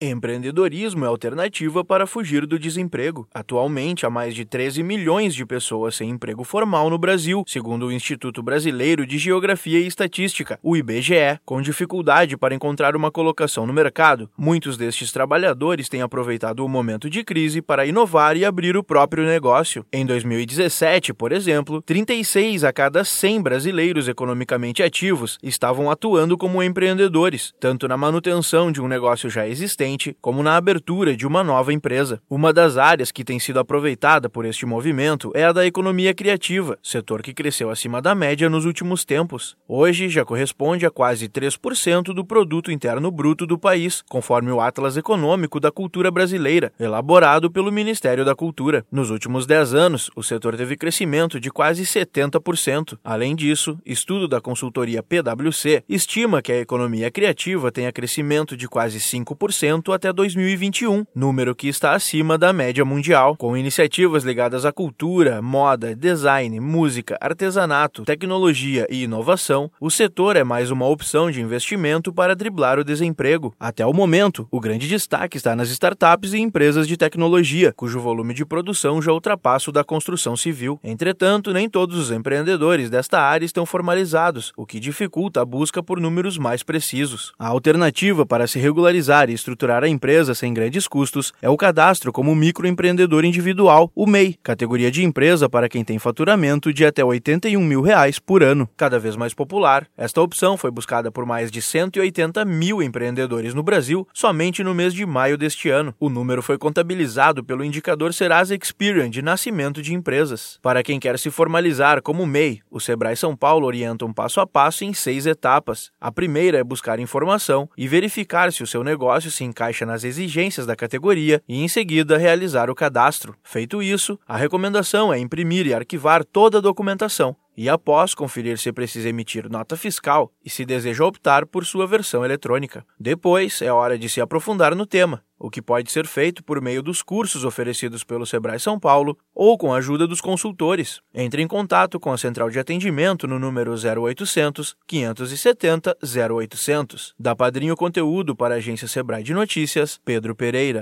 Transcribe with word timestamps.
Empreendedorismo 0.00 1.04
é 1.04 1.08
alternativa 1.08 1.84
para 1.84 2.06
fugir 2.06 2.46
do 2.46 2.56
desemprego. 2.56 3.26
Atualmente, 3.34 4.06
há 4.06 4.10
mais 4.10 4.32
de 4.32 4.44
13 4.44 4.80
milhões 4.80 5.34
de 5.34 5.44
pessoas 5.44 5.96
sem 5.96 6.10
emprego 6.10 6.44
formal 6.44 6.88
no 6.88 6.96
Brasil, 6.96 7.42
segundo 7.48 7.86
o 7.86 7.92
Instituto 7.92 8.40
Brasileiro 8.40 9.04
de 9.04 9.18
Geografia 9.18 9.80
e 9.80 9.88
Estatística, 9.88 10.56
o 10.62 10.76
IBGE, 10.76 11.40
com 11.44 11.60
dificuldade 11.60 12.36
para 12.36 12.54
encontrar 12.54 12.94
uma 12.94 13.10
colocação 13.10 13.66
no 13.66 13.72
mercado. 13.72 14.30
Muitos 14.38 14.76
destes 14.76 15.10
trabalhadores 15.10 15.88
têm 15.88 16.00
aproveitado 16.00 16.64
o 16.64 16.68
momento 16.68 17.10
de 17.10 17.24
crise 17.24 17.60
para 17.60 17.84
inovar 17.84 18.36
e 18.36 18.44
abrir 18.44 18.76
o 18.76 18.84
próprio 18.84 19.24
negócio. 19.24 19.84
Em 19.92 20.06
2017, 20.06 21.12
por 21.12 21.32
exemplo, 21.32 21.82
36 21.82 22.62
a 22.62 22.72
cada 22.72 23.02
100 23.02 23.42
brasileiros 23.42 24.06
economicamente 24.06 24.80
ativos 24.80 25.40
estavam 25.42 25.90
atuando 25.90 26.38
como 26.38 26.62
empreendedores, 26.62 27.52
tanto 27.58 27.88
na 27.88 27.96
manutenção 27.96 28.70
de 28.70 28.80
um 28.80 28.86
negócio 28.86 29.28
já 29.28 29.48
existente 29.48 29.87
como 30.20 30.42
na 30.42 30.56
abertura 30.56 31.16
de 31.16 31.26
uma 31.26 31.44
nova 31.44 31.72
empresa. 31.72 32.20
Uma 32.28 32.52
das 32.52 32.76
áreas 32.76 33.12
que 33.12 33.24
tem 33.24 33.38
sido 33.38 33.58
aproveitada 33.58 34.28
por 34.28 34.44
este 34.44 34.66
movimento 34.66 35.30
é 35.34 35.44
a 35.44 35.52
da 35.52 35.66
economia 35.66 36.12
criativa, 36.12 36.78
setor 36.82 37.22
que 37.22 37.32
cresceu 37.32 37.70
acima 37.70 38.02
da 38.02 38.14
média 38.14 38.50
nos 38.50 38.64
últimos 38.64 39.04
tempos. 39.04 39.56
Hoje 39.66 40.08
já 40.08 40.24
corresponde 40.24 40.84
a 40.84 40.90
quase 40.90 41.28
3% 41.28 42.14
do 42.14 42.24
produto 42.24 42.72
interno 42.72 43.10
bruto 43.10 43.46
do 43.46 43.58
país, 43.58 44.02
conforme 44.08 44.50
o 44.50 44.60
Atlas 44.60 44.96
Econômico 44.96 45.60
da 45.60 45.70
Cultura 45.70 46.10
Brasileira, 46.10 46.72
elaborado 46.78 47.50
pelo 47.50 47.70
Ministério 47.70 48.24
da 48.24 48.34
Cultura. 48.34 48.84
Nos 48.90 49.10
últimos 49.10 49.46
10 49.46 49.74
anos, 49.74 50.10
o 50.16 50.22
setor 50.22 50.56
teve 50.56 50.76
crescimento 50.76 51.38
de 51.38 51.50
quase 51.50 51.84
70%. 51.84 52.98
Além 53.04 53.36
disso, 53.36 53.78
estudo 53.86 54.26
da 54.26 54.40
consultoria 54.40 55.02
PwC 55.02 55.84
estima 55.88 56.42
que 56.42 56.52
a 56.52 56.60
economia 56.60 57.10
criativa 57.10 57.70
tenha 57.70 57.92
crescimento 57.92 58.56
de 58.56 58.68
quase 58.68 58.98
5% 58.98 59.77
até 59.92 60.12
2021, 60.12 61.04
número 61.14 61.54
que 61.54 61.68
está 61.68 61.92
acima 61.92 62.36
da 62.36 62.52
média 62.52 62.84
mundial, 62.84 63.36
com 63.36 63.56
iniciativas 63.56 64.24
ligadas 64.24 64.64
à 64.64 64.72
cultura, 64.72 65.40
moda, 65.40 65.94
design, 65.94 66.58
música, 66.60 67.16
artesanato, 67.20 68.04
tecnologia 68.04 68.86
e 68.90 69.04
inovação. 69.04 69.70
O 69.80 69.90
setor 69.90 70.36
é 70.36 70.44
mais 70.44 70.70
uma 70.70 70.86
opção 70.86 71.30
de 71.30 71.40
investimento 71.40 72.12
para 72.12 72.34
driblar 72.34 72.78
o 72.78 72.84
desemprego. 72.84 73.54
Até 73.58 73.86
o 73.86 73.92
momento, 73.92 74.46
o 74.50 74.60
grande 74.60 74.88
destaque 74.88 75.36
está 75.36 75.54
nas 75.54 75.70
startups 75.70 76.32
e 76.32 76.38
empresas 76.38 76.88
de 76.88 76.96
tecnologia, 76.96 77.72
cujo 77.76 78.00
volume 78.00 78.34
de 78.34 78.44
produção 78.44 79.00
já 79.00 79.12
ultrapassa 79.12 79.70
o 79.70 79.72
da 79.72 79.84
construção 79.84 80.36
civil. 80.36 80.80
Entretanto, 80.82 81.52
nem 81.52 81.68
todos 81.68 81.96
os 81.98 82.10
empreendedores 82.10 82.90
desta 82.90 83.20
área 83.20 83.46
estão 83.46 83.64
formalizados, 83.64 84.52
o 84.56 84.66
que 84.66 84.80
dificulta 84.80 85.40
a 85.40 85.44
busca 85.44 85.82
por 85.82 86.00
números 86.00 86.38
mais 86.38 86.62
precisos. 86.62 87.32
A 87.38 87.48
alternativa 87.48 88.24
para 88.26 88.46
se 88.46 88.58
regularizar 88.58 89.30
e 89.30 89.34
estruturar 89.34 89.67
estruturar 89.68 89.84
a 89.84 89.88
empresa 89.88 90.34
sem 90.34 90.54
grandes 90.54 90.88
custos 90.88 91.32
é 91.42 91.48
o 91.48 91.56
cadastro 91.56 92.10
como 92.10 92.34
microempreendedor 92.34 93.24
individual, 93.24 93.92
o 93.94 94.06
MEI, 94.06 94.38
categoria 94.42 94.90
de 94.90 95.04
empresa 95.04 95.48
para 95.48 95.68
quem 95.68 95.84
tem 95.84 95.98
faturamento 95.98 96.72
de 96.72 96.86
até 96.86 97.04
81 97.04 97.62
mil 97.62 97.82
reais 97.82 98.18
por 98.18 98.42
ano. 98.42 98.68
Cada 98.76 98.98
vez 98.98 99.14
mais 99.14 99.34
popular, 99.34 99.86
esta 99.96 100.22
opção 100.22 100.56
foi 100.56 100.70
buscada 100.70 101.12
por 101.12 101.26
mais 101.26 101.50
de 101.50 101.60
180 101.60 102.44
mil 102.46 102.82
empreendedores 102.82 103.52
no 103.52 103.62
Brasil 103.62 104.08
somente 104.14 104.64
no 104.64 104.74
mês 104.74 104.94
de 104.94 105.04
maio 105.04 105.36
deste 105.36 105.68
ano. 105.68 105.94
O 106.00 106.08
número 106.08 106.42
foi 106.42 106.56
contabilizado 106.56 107.44
pelo 107.44 107.64
indicador 107.64 108.14
Serasa 108.14 108.54
Experian 108.54 109.10
de 109.10 109.20
nascimento 109.20 109.82
de 109.82 109.92
empresas. 109.92 110.58
Para 110.62 110.82
quem 110.82 110.98
quer 110.98 111.18
se 111.18 111.30
formalizar 111.30 112.00
como 112.00 112.26
MEI, 112.26 112.60
o 112.70 112.80
Sebrae 112.80 113.16
São 113.16 113.36
Paulo 113.36 113.66
orienta 113.66 114.06
um 114.06 114.12
passo 114.12 114.40
a 114.40 114.46
passo 114.46 114.84
em 114.84 114.94
seis 114.94 115.26
etapas. 115.26 115.90
A 116.00 116.10
primeira 116.10 116.58
é 116.58 116.64
buscar 116.64 116.98
informação 116.98 117.68
e 117.76 117.86
verificar 117.86 118.50
se 118.52 118.62
o 118.62 118.66
seu 118.66 118.82
negócio 118.82 119.30
se 119.30 119.44
encaixa 119.58 119.84
nas 119.84 120.04
exigências 120.04 120.64
da 120.64 120.76
categoria 120.76 121.42
e, 121.48 121.60
em 121.60 121.66
seguida, 121.66 122.16
realizar 122.16 122.70
o 122.70 122.74
cadastro. 122.76 123.34
Feito 123.42 123.82
isso, 123.82 124.16
a 124.26 124.36
recomendação 124.36 125.12
é 125.12 125.18
imprimir 125.18 125.66
e 125.66 125.74
arquivar 125.74 126.24
toda 126.24 126.58
a 126.58 126.60
documentação 126.60 127.34
e, 127.58 127.68
após 127.68 128.14
conferir 128.14 128.56
se 128.56 128.72
precisa 128.72 129.08
emitir 129.08 129.50
nota 129.50 129.76
fiscal 129.76 130.32
e 130.44 130.48
se 130.48 130.64
deseja 130.64 131.04
optar 131.04 131.44
por 131.44 131.66
sua 131.66 131.88
versão 131.88 132.24
eletrônica. 132.24 132.86
Depois, 133.00 133.60
é 133.60 133.72
hora 133.72 133.98
de 133.98 134.08
se 134.08 134.20
aprofundar 134.20 134.76
no 134.76 134.86
tema, 134.86 135.24
o 135.36 135.50
que 135.50 135.60
pode 135.60 135.90
ser 135.90 136.06
feito 136.06 136.44
por 136.44 136.60
meio 136.60 136.80
dos 136.82 137.02
cursos 137.02 137.44
oferecidos 137.44 138.04
pelo 138.04 138.24
Sebrae 138.24 138.60
São 138.60 138.78
Paulo 138.78 139.18
ou 139.34 139.58
com 139.58 139.74
a 139.74 139.78
ajuda 139.78 140.06
dos 140.06 140.20
consultores. 140.20 141.00
Entre 141.12 141.42
em 141.42 141.48
contato 141.48 141.98
com 141.98 142.12
a 142.12 142.18
central 142.18 142.48
de 142.48 142.60
atendimento 142.60 143.26
no 143.26 143.40
número 143.40 143.72
0800 143.72 144.76
570 144.86 145.96
0800. 146.00 147.14
Da 147.18 147.34
Padrinho 147.34 147.76
Conteúdo 147.76 148.36
para 148.36 148.54
a 148.54 148.58
agência 148.58 148.86
Sebrae 148.86 149.24
de 149.24 149.34
Notícias, 149.34 150.00
Pedro 150.04 150.32
Pereira. 150.34 150.76